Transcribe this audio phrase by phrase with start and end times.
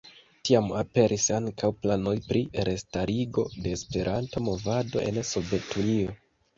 [0.47, 6.23] Tiam aperis ankaŭ planoj pri restarigo de Esperanto-movado en Sovetunio.